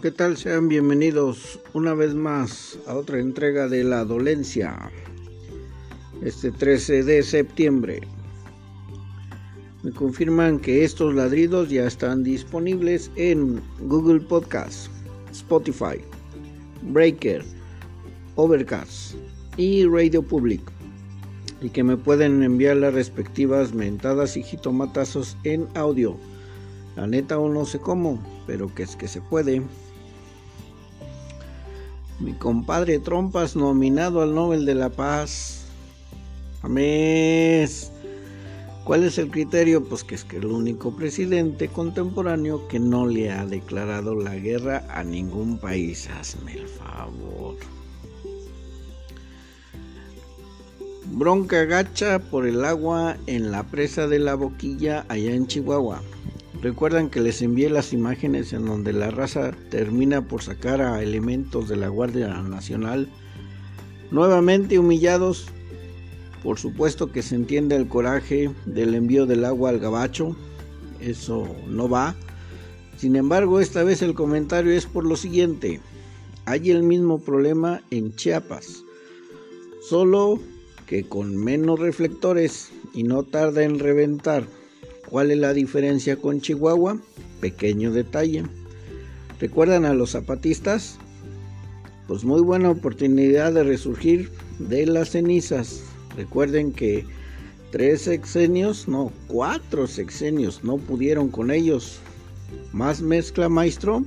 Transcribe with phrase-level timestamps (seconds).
[0.00, 0.36] ¿Qué tal?
[0.36, 4.92] Sean bienvenidos una vez más a otra entrega de La Dolencia.
[6.22, 8.02] Este 13 de septiembre.
[9.82, 14.86] Me confirman que estos ladridos ya están disponibles en Google Podcast,
[15.32, 16.00] Spotify,
[16.82, 17.42] Breaker,
[18.36, 19.16] Overcast
[19.56, 20.62] y Radio Public.
[21.60, 26.16] Y que me pueden enviar las respectivas mentadas y jitomatazos en audio.
[26.94, 29.60] La neta o no sé cómo, pero que es que se puede.
[32.20, 35.66] Mi compadre Trompas nominado al Nobel de la Paz.
[36.62, 37.92] Amés.
[38.82, 39.84] ¿Cuál es el criterio?
[39.84, 44.84] Pues que es que el único presidente contemporáneo que no le ha declarado la guerra
[44.90, 46.08] a ningún país.
[46.08, 47.54] Hazme el favor.
[51.12, 56.02] Bronca gacha por el agua en la presa de la boquilla allá en Chihuahua.
[56.60, 61.68] Recuerdan que les envié las imágenes en donde la raza termina por sacar a elementos
[61.68, 63.08] de la Guardia Nacional
[64.10, 65.46] nuevamente humillados.
[66.42, 70.36] Por supuesto que se entiende el coraje del envío del agua al gabacho.
[71.00, 72.16] Eso no va.
[72.96, 75.80] Sin embargo, esta vez el comentario es por lo siguiente.
[76.44, 78.82] Hay el mismo problema en Chiapas.
[79.80, 80.40] Solo
[80.86, 84.57] que con menos reflectores y no tarda en reventar.
[85.10, 86.98] ¿Cuál es la diferencia con Chihuahua?
[87.40, 88.44] Pequeño detalle.
[89.40, 90.98] ¿Recuerdan a los zapatistas?
[92.06, 95.82] Pues muy buena oportunidad de resurgir de las cenizas.
[96.14, 97.06] Recuerden que
[97.70, 102.00] tres sexenios, no, cuatro sexenios no pudieron con ellos.
[102.72, 104.04] Más mezcla, maestro.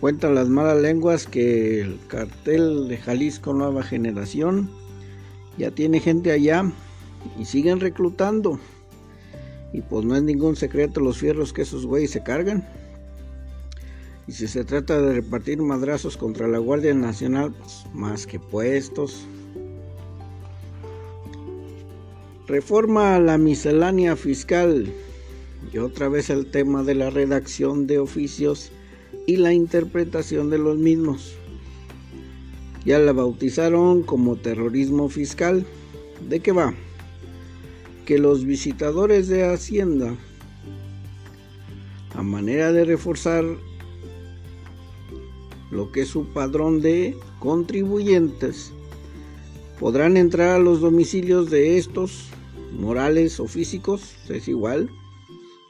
[0.00, 4.68] Cuentan las malas lenguas que el cartel de Jalisco Nueva Generación
[5.58, 6.72] ya tiene gente allá
[7.38, 8.58] y siguen reclutando.
[9.72, 12.66] Y pues no es ningún secreto los fierros que esos güeyes se cargan.
[14.26, 19.26] Y si se trata de repartir madrazos contra la Guardia Nacional, pues más que puestos.
[22.46, 24.92] Reforma a la miscelánea fiscal.
[25.72, 28.70] Y otra vez el tema de la redacción de oficios
[29.26, 31.34] y la interpretación de los mismos.
[32.84, 35.64] Ya la bautizaron como terrorismo fiscal.
[36.28, 36.74] ¿De qué va?
[38.06, 40.14] Que los visitadores de Hacienda,
[42.14, 43.44] a manera de reforzar
[45.70, 48.72] lo que es su padrón de contribuyentes,
[49.80, 52.28] podrán entrar a los domicilios de estos,
[52.78, 54.90] morales o físicos, es igual,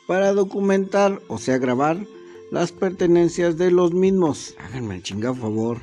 [0.06, 2.06] para documentar, o sea, grabar
[2.50, 4.54] las pertenencias de los mismos.
[4.58, 5.78] Háganme el chingado favor.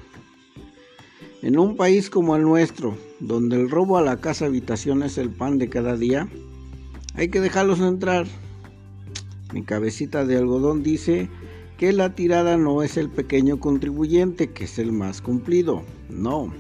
[1.41, 5.29] En un país como el nuestro, donde el robo a la casa habitación es el
[5.29, 6.27] pan de cada día,
[7.13, 8.27] hay que dejarlos entrar.
[9.53, 11.29] Mi cabecita de algodón dice
[11.77, 15.83] que la tirada no es el pequeño contribuyente, que es el más cumplido.
[16.09, 16.53] No.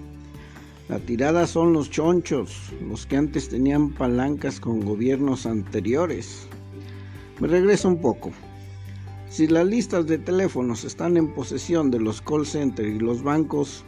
[0.87, 6.47] La tirada son los chonchos, los que antes tenían palancas con gobiernos anteriores.
[7.41, 8.31] Me regreso un poco.
[9.29, 13.83] Si las listas de teléfonos están en posesión de los call centers y los bancos,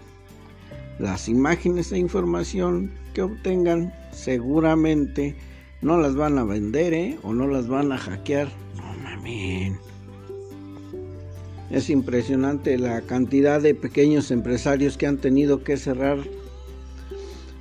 [1.00, 5.36] las imágenes e información que obtengan seguramente
[5.82, 7.18] no las van a vender ¿eh?
[7.24, 8.50] o no las van a hackear.
[8.76, 9.74] No mames.
[11.72, 16.20] Es impresionante la cantidad de pequeños empresarios que han tenido que cerrar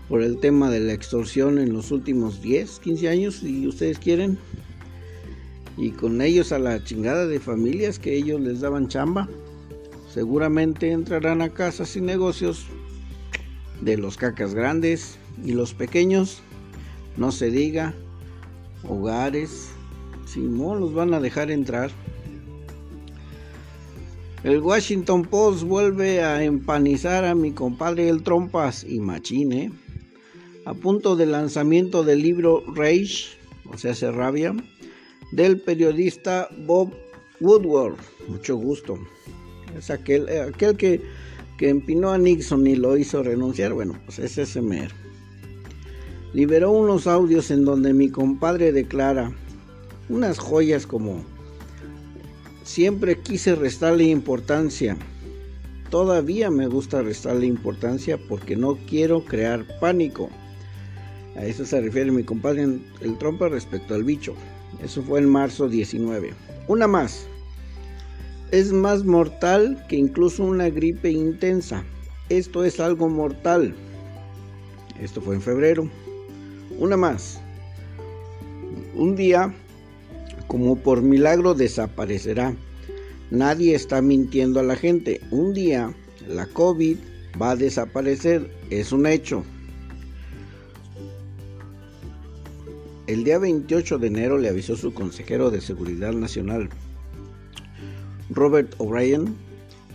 [0.08, 4.36] por el tema de la extorsión en los últimos 10, 15 años, si ustedes quieren.
[5.76, 9.28] Y con ellos a la chingada de familias que ellos les daban chamba.
[10.12, 12.66] Seguramente entrarán a casas y negocios
[13.80, 16.42] de los cacas grandes y los pequeños,
[17.16, 17.94] no se diga,
[18.88, 19.70] hogares,
[20.26, 21.90] Simón los van a dejar entrar.
[24.44, 29.70] El Washington Post vuelve a empanizar a mi compadre el Trompas y Machine
[30.64, 33.36] a punto del lanzamiento del libro Rage,
[33.72, 34.54] o sea, se rabia,
[35.32, 36.92] del periodista Bob
[37.40, 37.96] Woodward.
[38.28, 38.98] Mucho gusto.
[39.76, 41.00] Es aquel, aquel que
[41.60, 44.94] que empinó a Nixon y lo hizo renunciar, bueno, pues es ese mero.
[46.32, 49.30] Liberó unos audios en donde mi compadre declara
[50.08, 51.22] unas joyas como
[52.62, 54.96] siempre quise restarle importancia.
[55.90, 60.30] Todavía me gusta restarle importancia porque no quiero crear pánico.
[61.36, 64.32] A eso se refiere mi compadre el trompa respecto al bicho.
[64.82, 66.32] Eso fue en marzo 19.
[66.68, 67.26] Una más
[68.52, 71.84] es más mortal que incluso una gripe intensa.
[72.28, 73.74] Esto es algo mortal.
[75.00, 75.88] Esto fue en febrero.
[76.78, 77.40] Una más.
[78.94, 79.54] Un día,
[80.46, 82.54] como por milagro, desaparecerá.
[83.30, 85.20] Nadie está mintiendo a la gente.
[85.30, 85.94] Un día
[86.28, 86.96] la COVID
[87.40, 88.50] va a desaparecer.
[88.70, 89.44] Es un hecho.
[93.06, 96.68] El día 28 de enero le avisó su consejero de Seguridad Nacional,
[98.30, 99.34] Robert O'Brien,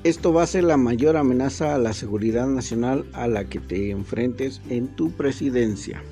[0.04, 3.92] esto va a ser la mayor amenaza a la seguridad nacional a la que te
[3.92, 6.04] enfrentes en tu presidencia.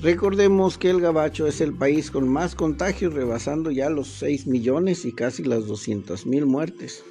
[0.00, 5.04] Recordemos que el Gabacho es el país con más contagios, rebasando ya los 6 millones
[5.04, 7.02] y casi las 200 mil muertes.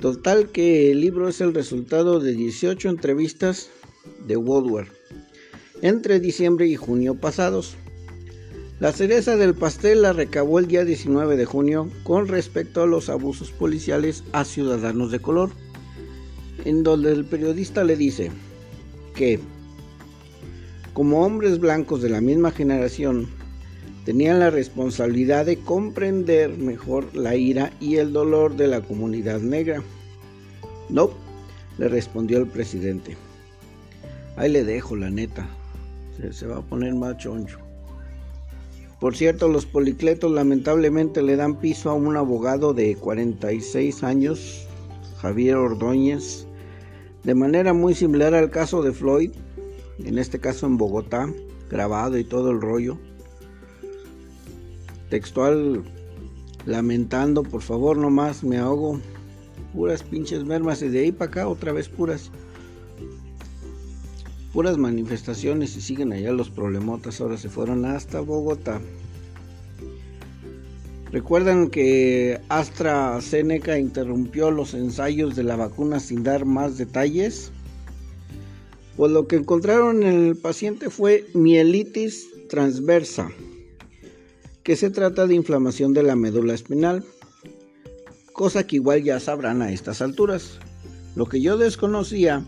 [0.00, 3.70] Total que el libro es el resultado de 18 entrevistas
[4.26, 4.88] de Woodward
[5.82, 7.76] entre diciembre y junio pasados.
[8.78, 13.08] La cereza del pastel la recabó el día 19 de junio con respecto a los
[13.08, 15.50] abusos policiales a ciudadanos de color,
[16.66, 18.30] en donde el periodista le dice
[19.14, 19.40] que,
[20.92, 23.28] como hombres blancos de la misma generación,
[24.04, 29.82] tenían la responsabilidad de comprender mejor la ira y el dolor de la comunidad negra.
[30.90, 31.12] No,
[31.78, 33.16] le respondió el presidente.
[34.36, 35.48] Ahí le dejo, la neta
[36.30, 37.65] se, va a poner más choncho.
[39.00, 44.66] Por cierto, los policletos lamentablemente le dan piso a un abogado de 46 años,
[45.18, 46.46] Javier Ordóñez,
[47.22, 49.32] de manera muy similar al caso de Floyd,
[49.98, 51.30] en este caso en Bogotá,
[51.68, 52.98] grabado y todo el rollo.
[55.10, 55.84] Textual,
[56.64, 58.98] lamentando, por favor, no más, me ahogo.
[59.74, 62.30] Puras pinches mermas y de ahí para acá otra vez puras
[64.56, 68.80] puras manifestaciones y siguen allá los problemotas, ahora se fueron hasta Bogotá.
[71.12, 77.52] Recuerdan que AstraZeneca interrumpió los ensayos de la vacuna sin dar más detalles.
[78.96, 83.30] Pues lo que encontraron en el paciente fue mielitis transversa,
[84.62, 87.04] que se trata de inflamación de la médula espinal,
[88.32, 90.58] cosa que igual ya sabrán a estas alturas.
[91.14, 92.42] Lo que yo desconocía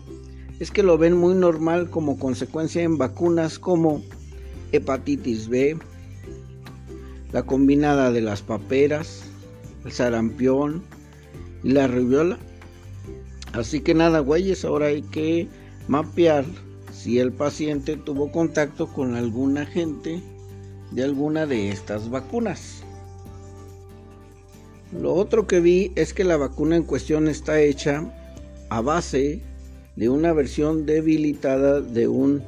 [0.59, 4.01] es que lo ven muy normal como consecuencia en vacunas como
[4.71, 5.77] hepatitis B,
[7.31, 9.23] la combinada de las paperas,
[9.85, 10.83] el sarampión
[11.63, 12.37] y la rubiola.
[13.53, 15.47] Así que nada, güeyes, ahora hay que
[15.87, 16.45] mapear
[16.91, 20.21] si el paciente tuvo contacto con algún agente
[20.91, 22.83] de alguna de estas vacunas.
[24.91, 28.03] Lo otro que vi es que la vacuna en cuestión está hecha
[28.69, 29.41] a base
[29.99, 32.41] de una versión debilitada de un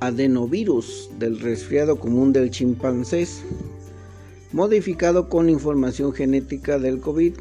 [0.00, 3.44] adenovirus del resfriado común del chimpancés,
[4.50, 7.34] modificado con información genética del COVID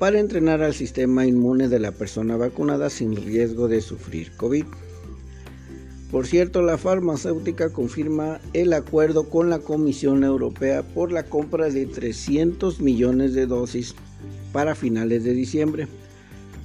[0.00, 4.64] para entrenar al sistema inmune de la persona vacunada sin riesgo de sufrir COVID.
[6.10, 11.86] Por cierto, la farmacéutica confirma el acuerdo con la Comisión Europea por la compra de
[11.86, 13.94] 300 millones de dosis
[14.52, 15.86] para finales de diciembre.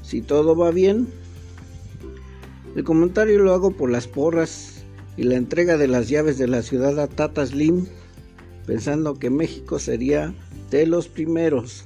[0.02, 1.08] Si todo va bien,
[2.80, 4.86] el comentario lo hago por las porras
[5.18, 7.86] y la entrega de las llaves de la ciudad a Tata Slim,
[8.66, 10.34] pensando que México sería
[10.72, 11.84] de los primeros.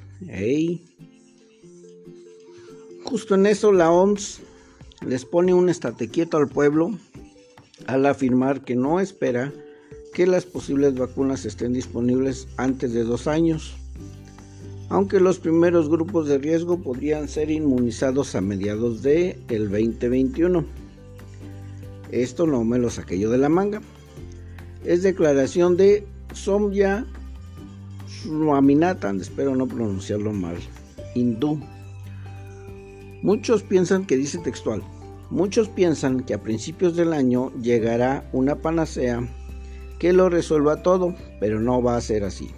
[3.06, 4.42] Justo en eso la OMS
[5.04, 6.92] les pone un estate quieto al pueblo
[7.88, 9.52] al afirmar que no espera
[10.14, 13.74] que las posibles vacunas estén disponibles antes de dos años
[14.94, 20.83] aunque los primeros grupos de riesgo podrían ser inmunizados a mediados de el 2021.
[22.12, 23.82] Esto no me lo saqué yo de la manga.
[24.84, 27.06] Es declaración de Somya
[28.08, 30.58] Swaminathan, espero no pronunciarlo mal,
[31.16, 31.60] hindú.
[33.22, 34.84] Muchos piensan que dice textual,
[35.30, 39.28] muchos piensan que a principios del año llegará una panacea
[40.00, 42.52] que lo resuelva todo, pero no va a ser así.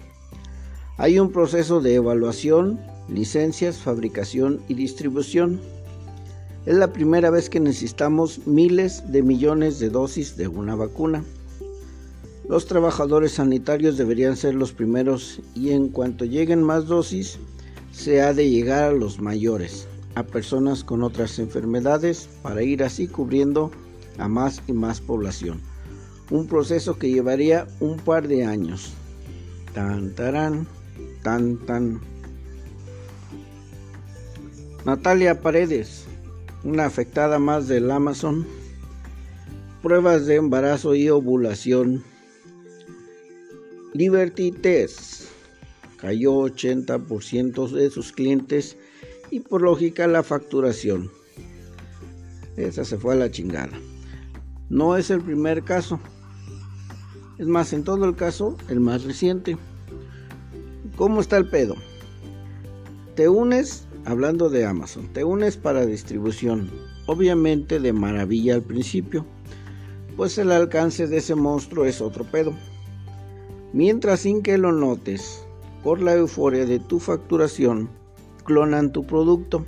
[0.98, 5.60] Hay un proceso de evaluación, licencias, fabricación y distribución.
[6.66, 11.24] Es la primera vez que necesitamos miles de millones de dosis de una vacuna.
[12.48, 17.38] Los trabajadores sanitarios deberían ser los primeros y en cuanto lleguen más dosis,
[17.92, 23.08] se ha de llegar a los mayores, a personas con otras enfermedades, para ir así
[23.08, 23.70] cubriendo
[24.18, 25.60] a más y más población.
[26.30, 28.92] Un proceso que llevaría un par de años.
[29.72, 30.66] Tan, tarán
[31.22, 32.00] tan tan.
[34.84, 36.06] Natalia Paredes,
[36.66, 38.46] una afectada más del Amazon.
[39.82, 42.02] Pruebas de embarazo y ovulación.
[43.94, 45.28] Liberty Test
[45.98, 48.76] cayó 80% de sus clientes
[49.30, 51.10] y por lógica la facturación.
[52.56, 53.78] Esa se fue a la chingada.
[54.68, 56.00] No es el primer caso.
[57.38, 59.56] Es más, en todo el caso, el más reciente
[60.96, 61.76] ¿Cómo está el pedo?
[63.16, 66.70] Te unes, hablando de Amazon, te unes para distribución,
[67.06, 69.26] obviamente de maravilla al principio,
[70.16, 72.54] pues el alcance de ese monstruo es otro pedo.
[73.72, 75.44] Mientras sin que lo notes,
[75.82, 77.90] por la euforia de tu facturación,
[78.44, 79.66] clonan tu producto.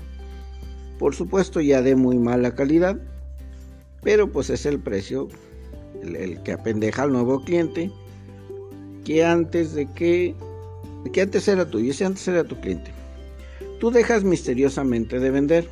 [1.01, 2.97] Por supuesto ya de muy mala calidad,
[4.03, 5.29] pero pues es el precio,
[6.03, 7.91] el, que apendeja al nuevo cliente,
[9.05, 10.37] que antes de que,
[11.13, 12.98] que antes era tuyo, ese antes era tu cliente.
[13.79, 15.69] Tú dejas misteriosamente de vender.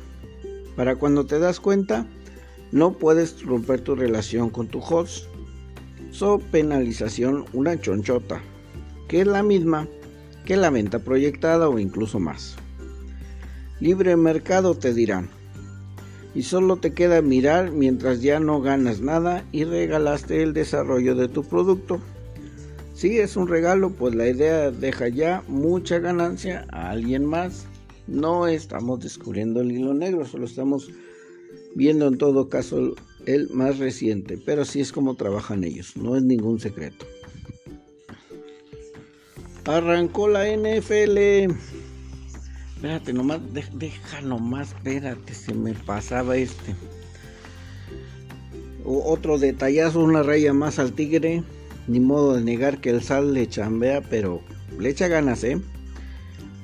[0.77, 2.05] Para cuando te das cuenta,
[2.71, 5.25] no puedes romper tu relación con tu host.
[6.11, 8.41] So penalización una chonchota,
[9.09, 9.87] que es la misma
[10.45, 12.55] que la venta proyectada o incluso más.
[13.81, 15.29] Libre mercado te dirán.
[16.33, 21.27] Y solo te queda mirar mientras ya no ganas nada y regalaste el desarrollo de
[21.27, 21.99] tu producto.
[22.93, 27.67] Si es un regalo, pues la idea deja ya mucha ganancia a alguien más
[28.07, 30.89] no estamos descubriendo el hilo negro, solo estamos
[31.75, 32.95] viendo en todo caso
[33.25, 37.05] el más reciente, pero así es como trabajan ellos, no es ningún secreto.
[39.65, 41.17] Arrancó la NFL.
[42.75, 46.73] Espérate, nomás, deja nomás, espérate, se me pasaba este.
[48.85, 51.43] otro detallazo, una raya más al tigre.
[51.87, 54.41] Ni modo de negar que el sal le chambea, pero
[54.77, 55.59] le echa ganas, ¿eh?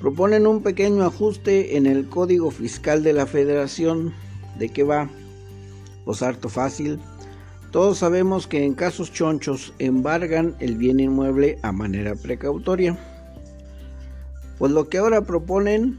[0.03, 4.13] Proponen un pequeño ajuste en el código fiscal de la federación.
[4.59, 5.09] ¿De qué va?
[6.03, 6.99] Pues harto fácil.
[7.71, 12.99] Todos sabemos que en casos chonchos embargan el bien inmueble a manera precautoria.
[14.59, 15.97] Pues lo que ahora proponen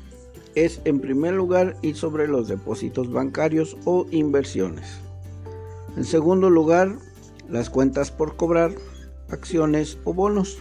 [0.55, 4.99] es en primer lugar ir sobre los depósitos bancarios o inversiones.
[5.97, 6.95] En segundo lugar,
[7.49, 8.73] las cuentas por cobrar,
[9.31, 10.59] acciones o bonos.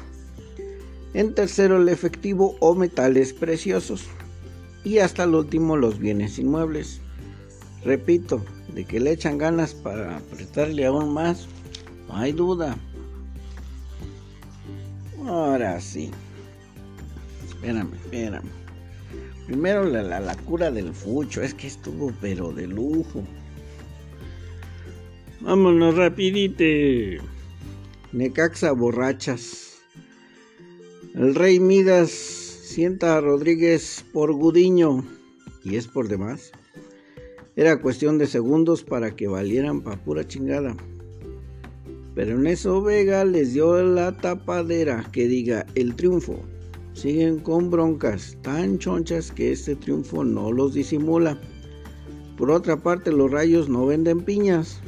[1.13, 4.05] En tercero, el efectivo o metales preciosos.
[4.83, 7.01] Y hasta el último, los bienes inmuebles.
[7.83, 8.43] Repito,
[8.73, 11.47] de que le echan ganas para apretarle aún más,
[12.07, 12.77] no hay duda.
[15.25, 16.11] Ahora sí.
[17.47, 18.49] Espérame, espérame.
[19.45, 23.23] Primero la, la, cura del fucho, es que estuvo pero de lujo.
[25.41, 27.19] Vámonos rapidite.
[28.13, 29.62] Necaxa borrachas.
[31.15, 35.05] El rey Midas sienta a Rodríguez por Gudiño,
[35.63, 36.51] y es por demás.
[37.55, 40.75] Era cuestión de segundos para que valieran pa' pura chingada.
[42.15, 46.39] Pero en eso Vega les dio la tapadera que diga el triunfo.
[46.93, 51.39] Siguen con broncas tan chonchas que este triunfo no los disimula.
[52.37, 54.79] Por otra parte, los rayos no venden piñas.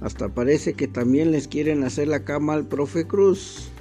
[0.00, 3.72] Hasta parece que también les quieren hacer la cama al profe Cruz.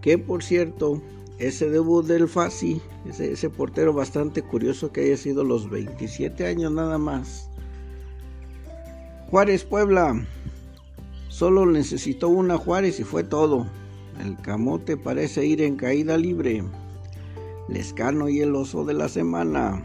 [0.00, 1.00] Que por cierto,
[1.38, 6.96] ese debut del Fasi, ese, portero bastante curioso que haya sido los 27 años nada
[6.96, 7.50] más.
[9.30, 10.24] Juárez Puebla,
[11.28, 13.66] solo necesitó una Juárez y fue todo.
[14.24, 16.64] El camote parece ir en caída libre.
[17.68, 19.84] Lescano y el oso de la semana.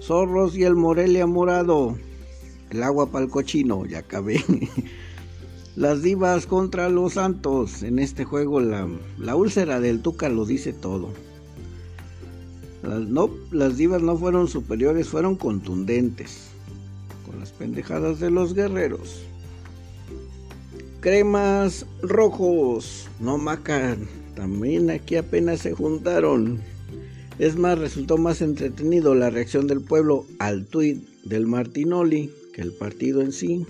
[0.00, 1.96] Zorros y el Morelia morado.
[2.70, 4.44] El agua para el cochino, ya acabé.
[5.74, 7.82] Las divas contra los santos.
[7.82, 8.86] En este juego la,
[9.34, 11.08] úlcera del Tuca lo dice todo.
[12.82, 16.48] Las, no, las divas no fueron superiores, fueron contundentes.
[17.24, 19.22] Con las pendejadas de los guerreros.
[21.00, 23.08] Cremas rojos.
[23.18, 24.06] No macan.
[24.34, 26.60] También aquí apenas se juntaron.
[27.38, 32.72] Es más, resultó más entretenido la reacción del pueblo al tuit del Martinoli que el
[32.72, 33.64] partido en sí.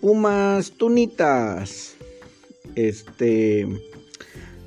[0.00, 1.96] Pumas Tunitas.
[2.76, 3.66] Este.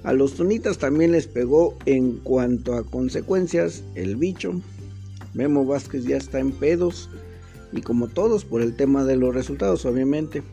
[0.03, 4.59] A los Tunitas también les pegó en cuanto a consecuencias el bicho.
[5.33, 7.09] Memo Vázquez ya está en pedos.
[7.71, 10.43] Y como todos por el tema de los resultados, obviamente.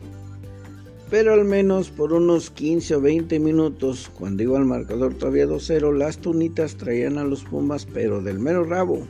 [1.09, 5.97] Pero al menos por unos 15 o 20 minutos, cuando iba al marcador todavía 2-0,
[5.97, 9.05] las Tunitas traían a los Pumas, pero del mero rabo.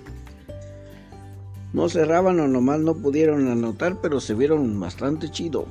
[1.74, 5.66] No cerraban o nomás no pudieron anotar, pero se vieron bastante chido.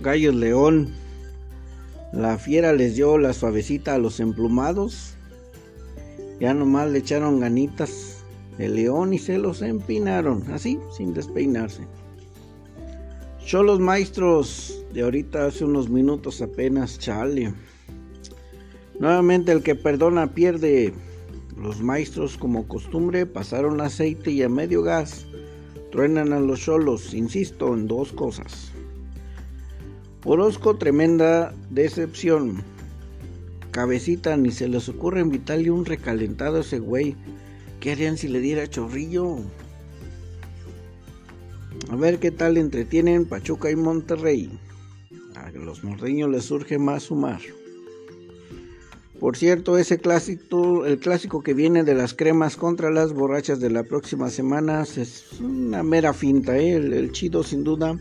[0.00, 0.94] Gallos León.
[2.12, 5.14] La fiera les dio la suavecita a los emplumados.
[6.40, 8.24] Ya nomás le echaron ganitas
[8.58, 11.86] el león y se los empinaron, así, sin despeinarse.
[13.46, 17.52] Yo los maestros de ahorita hace unos minutos apenas, chale.
[18.98, 20.94] Nuevamente el que perdona pierde.
[21.56, 25.26] Los maestros, como costumbre, pasaron aceite y a medio gas
[25.90, 28.72] truenan a los cholos, insisto, en dos cosas.
[30.24, 32.62] Orozco, tremenda decepción.
[33.70, 37.16] Cabecita, ni se les ocurre invitarle un recalentado a ese güey.
[37.80, 39.38] ¿Qué harían si le diera chorrillo?
[41.88, 44.58] A ver qué tal entretienen Pachuca y Monterrey.
[45.36, 47.40] A los norteños les surge más sumar.
[49.20, 53.70] Por cierto, ese clásico, el clásico que viene de las cremas contra las borrachas de
[53.70, 56.74] la próxima semana es una mera finta, ¿eh?
[56.74, 57.98] el, chido sin duda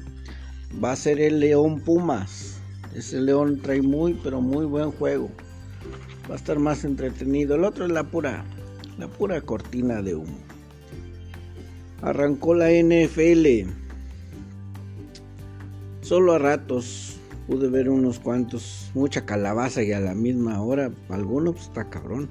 [0.84, 2.60] va a ser el León Pumas.
[2.94, 5.30] Ese León trae muy, pero muy buen juego.
[6.30, 7.56] Va a estar más entretenido.
[7.56, 8.44] El otro es la pura,
[8.98, 10.38] la pura cortina de humo.
[12.02, 13.70] Arrancó la NFL.
[16.02, 17.15] Solo a ratos
[17.48, 22.30] pude ver unos cuantos, mucha calabaza y a la misma hora, algunos pues, está cabrón.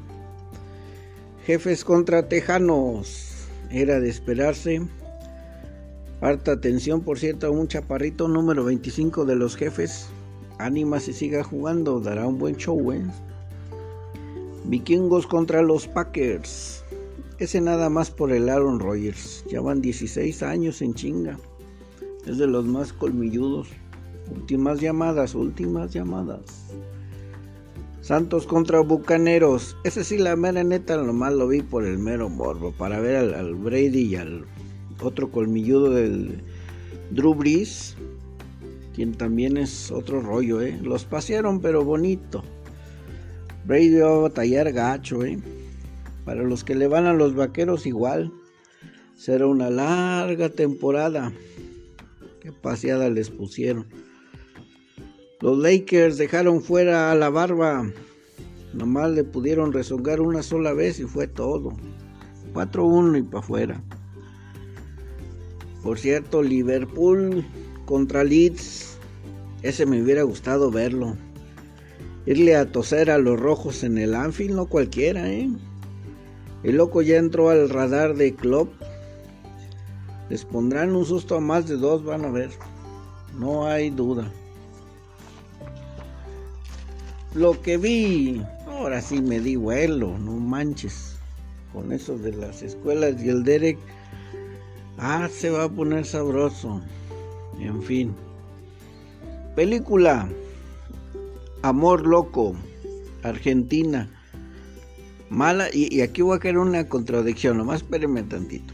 [1.46, 4.82] Jefes contra Tejanos, era de esperarse.
[6.20, 10.06] Harta atención, por cierto, a un chaparrito número 25 de los jefes.
[10.58, 13.02] Ánima si siga jugando, dará un buen show, ¿eh?
[14.64, 16.82] Vikingos contra los Packers.
[17.38, 19.44] Ese nada más por el Aaron Rodgers.
[19.50, 21.38] Ya van 16 años en chinga.
[22.24, 23.68] Es de los más colmilludos.
[24.30, 26.70] Últimas llamadas, últimas llamadas.
[28.00, 29.76] Santos contra Bucaneros.
[29.82, 32.72] Ese sí, la mera neta, nomás lo vi por el mero morbo.
[32.72, 34.44] Para ver al, Brady y al
[35.02, 36.42] otro colmilludo del
[37.10, 37.96] Drew Brees.
[38.94, 40.78] Quien también es otro rollo, ¿eh?
[40.82, 42.44] Los pasearon, pero bonito.
[43.64, 45.38] Brady va a batallar gacho, ¿eh?
[46.24, 48.32] Para los que le van a los vaqueros, igual.
[49.16, 51.32] Será una larga temporada.
[52.40, 53.86] Qué paseada les pusieron.
[55.44, 57.86] Los Lakers dejaron fuera a la barba.
[58.72, 61.74] Nomás le pudieron rezongar una sola vez y fue todo.
[62.54, 63.84] 4-1 y para afuera.
[65.82, 67.44] Por cierto, Liverpool
[67.84, 68.96] contra Leeds.
[69.60, 71.14] Ese me hubiera gustado verlo.
[72.24, 75.50] Irle a toser a los rojos en el Anfield, no cualquiera, ¿eh?
[76.62, 78.70] El loco ya entró al radar de Club.
[80.30, 82.48] Les pondrán un susto a más de dos, van a ver.
[83.38, 84.32] No hay duda
[87.34, 91.16] lo que vi, ahora sí me di vuelo, no manches.
[91.72, 93.78] Con eso de las escuelas y el Derek,
[94.98, 96.80] ah, se va a poner sabroso.
[97.58, 98.14] En fin.
[99.56, 100.28] Película
[101.62, 102.54] Amor Loco,
[103.22, 104.08] Argentina.
[105.30, 108.72] Mala, y, aquí voy a caer una contradicción, nomás espérenme tantito.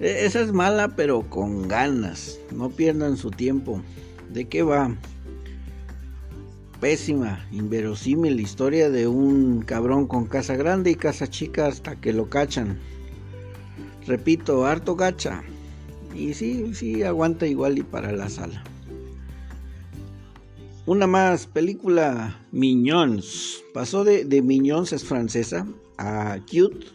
[0.00, 2.38] E, esa es mala, pero con ganas.
[2.50, 3.80] No pierdan su tiempo.
[4.30, 4.94] ¿De qué va?
[6.80, 12.30] Pésima, inverosímil historia de un cabrón con casa grande y casa chica hasta que lo
[12.30, 12.78] cachan.
[14.06, 15.42] Repito, harto gacha.
[16.14, 18.64] Y sí, sí, aguanta igual y para la sala.
[20.86, 23.62] Una más, película Mignons.
[23.74, 24.42] Pasó de, de
[24.90, 25.66] es francesa,
[25.98, 26.86] a Cute.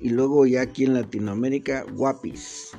[0.00, 2.72] Y luego ya aquí en Latinoamérica, Guapis.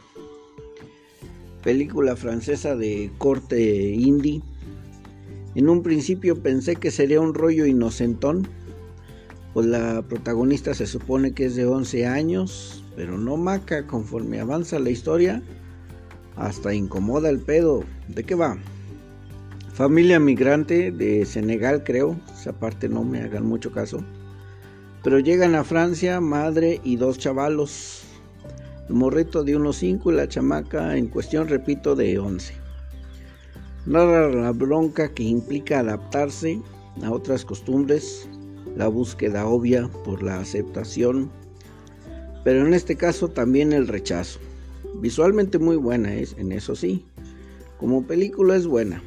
[1.64, 4.42] Película francesa de corte indie
[5.56, 8.48] en un principio pensé que sería un rollo inocentón,
[9.54, 14.78] pues la protagonista se supone que es de 11 años, pero no maca conforme avanza
[14.80, 15.42] la historia,
[16.36, 17.84] hasta incomoda el pedo.
[18.08, 18.58] ¿De qué va?
[19.74, 24.04] Familia migrante de Senegal, creo, esa parte no me hagan mucho caso.
[25.04, 28.04] Pero llegan a Francia, madre y dos chavalos.
[28.88, 32.69] El morrito de unos 5 y la chamaca en cuestión, repito, de 11
[33.86, 36.62] narra la bronca que implica adaptarse
[37.04, 38.30] a otras costumbres,
[38.76, 41.30] la búsqueda obvia por la aceptación,
[42.44, 44.40] pero en este caso también el rechazo.
[45.02, 47.06] Visualmente muy buena es, en eso sí.
[47.80, 49.02] Como película es buena.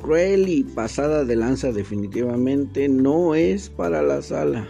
[0.00, 4.66] Cruel y pasada de lanza definitivamente no es para la sala.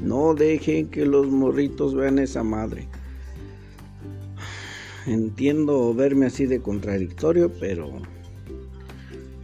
[0.00, 2.88] No dejen que los morritos vean esa madre.
[5.06, 8.02] Entiendo verme así de contradictorio, pero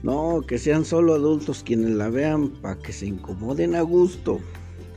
[0.02, 4.40] no, que sean solo adultos quienes la vean para que se incomoden a gusto.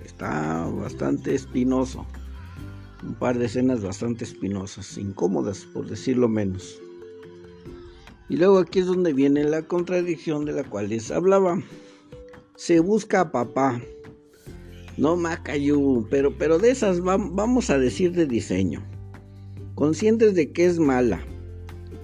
[0.04, 2.08] Está bastante espinoso.
[3.04, 6.82] Un par de escenas bastante espinosas, incómodas por decirlo menos.
[8.28, 11.62] Y luego aquí es donde viene la contradicción de la cual les hablaba.
[12.56, 13.80] Se busca a papá.
[14.98, 18.84] No Macayu, pero, pero de esas vamos a decir de diseño
[19.76, 21.22] conscientes de que es mala.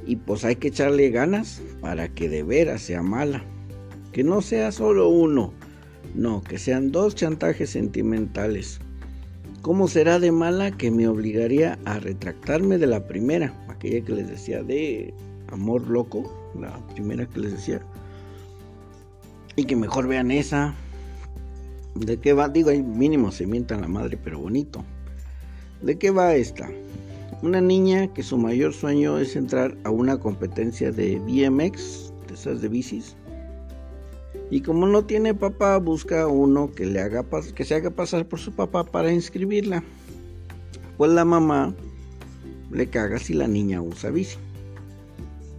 [0.05, 3.43] Y pues hay que echarle ganas para que de veras sea mala.
[4.11, 5.53] Que no sea solo uno,
[6.15, 8.79] no, que sean dos chantajes sentimentales.
[9.61, 13.53] ¿Cómo será de mala que me obligaría a retractarme de la primera?
[13.69, 15.13] Aquella que les decía de
[15.49, 17.81] Amor Loco, la primera que les decía.
[19.55, 20.73] Y que mejor vean esa.
[21.95, 22.49] ¿De qué va?
[22.49, 24.83] Digo, mínimo se mientan la madre, pero bonito.
[25.81, 26.69] ¿De qué va esta?
[27.41, 32.61] Una niña que su mayor sueño es entrar a una competencia de BMX, de esas
[32.61, 33.15] de bicis.
[34.51, 37.25] Y como no tiene papá, busca uno que le haga
[37.55, 39.83] que se haga pasar por su papá para inscribirla.
[40.97, 41.73] Pues la mamá
[42.69, 44.37] le caga si la niña usa bici.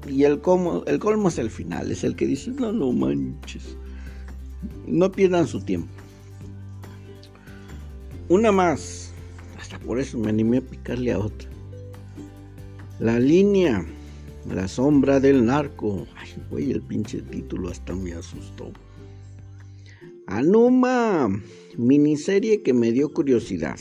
[0.09, 0.41] Y el,
[0.87, 3.77] el colmo es el final, es el que dice, no, no manches.
[4.87, 5.89] No pierdan su tiempo.
[8.29, 9.11] Una más.
[9.59, 11.52] Hasta por eso me animé a picarle a otra.
[13.01, 13.85] La línea.
[14.53, 16.07] La sombra del narco.
[16.17, 18.73] Ay, güey, el pinche título hasta me asustó.
[20.27, 21.29] Anuma.
[21.77, 23.79] Miniserie que me dio curiosidad.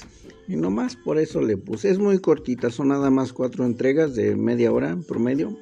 [0.48, 1.90] Y nomás por eso le puse.
[1.90, 5.58] Es muy cortita, son nada más cuatro entregas de media hora en promedio.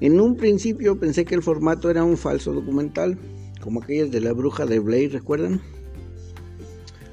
[0.00, 3.18] En un principio pensé que el formato era un falso documental,
[3.60, 5.60] como aquellas de la bruja de Blair, ¿recuerdan?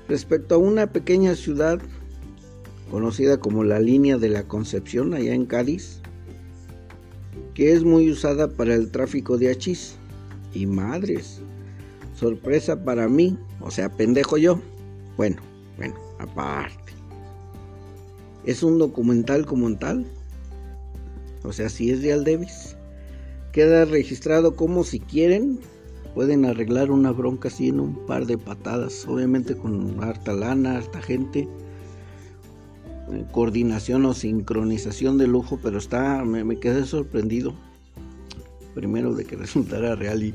[0.09, 1.81] Respecto a una pequeña ciudad
[2.91, 6.01] conocida como la línea de la Concepción, allá en Cádiz,
[7.53, 9.95] que es muy usada para el tráfico de hachís.
[10.53, 11.39] Y madres,
[12.13, 14.59] sorpresa para mí, o sea, pendejo yo.
[15.15, 15.37] Bueno,
[15.77, 16.91] bueno, aparte.
[18.45, 20.05] Es un documental como tal,
[21.43, 22.75] o sea, si es de Aldevis,
[23.53, 25.59] queda registrado como si quieren,
[26.13, 31.01] pueden arreglar una bronca así en un par de patadas, obviamente con harta lana, harta
[31.01, 31.47] gente,
[33.31, 37.53] coordinación o sincronización de lujo, pero está, me, quedé sorprendido,
[38.73, 40.33] primero de que resultara real y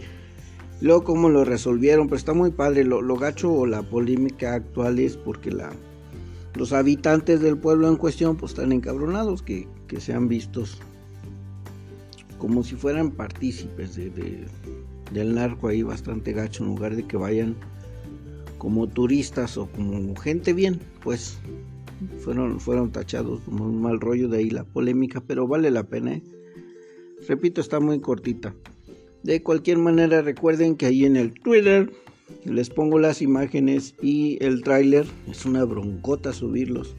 [0.81, 5.16] luego cómo lo resolvieron, pero está muy padre, lo, gacho o la polémica actual es
[5.16, 5.72] porque la
[6.55, 10.81] los habitantes del pueblo en cuestión pues están encabronados que, que sean vistos
[12.38, 14.46] como si fueran partícipes de,
[15.12, 17.57] del narco ahí bastante gacho en lugar de que vayan
[18.59, 21.38] como turistas o como gente bien, pues
[22.18, 26.14] fueron, fueron tachados como un mal rollo de ahí la polémica, pero vale la pena.
[26.14, 26.22] ¿eh?
[27.28, 28.54] Repito, está muy cortita.
[29.22, 31.90] De cualquier manera, recuerden que ahí en el Twitter
[32.44, 35.06] les pongo las imágenes y el tráiler.
[35.28, 36.96] Es una broncota subirlos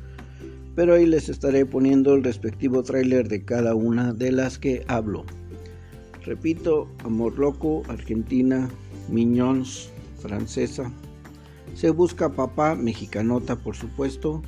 [0.78, 5.26] pero ahí les estaré poniendo el respectivo tráiler de cada una de las que hablo.
[6.24, 8.70] Repito, Amor Loco, Argentina,
[9.10, 10.94] Miñons, francesa.
[11.74, 14.44] Se busca papá, mexicanota por supuesto.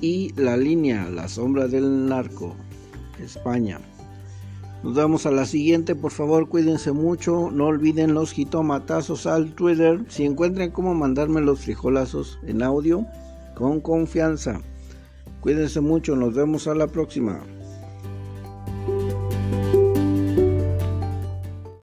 [0.00, 2.54] Y la línea, la sombra del narco,
[3.22, 3.80] España.
[4.82, 10.04] Nos vamos a la siguiente, por favor cuídense mucho, no olviden los jitomatazos al Twitter,
[10.08, 13.06] si encuentran cómo mandarme los frijolazos en audio,
[13.54, 14.60] con confianza.
[15.40, 17.40] Cuídense mucho, nos vemos a la próxima.